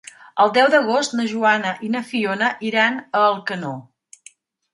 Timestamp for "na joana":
1.19-1.73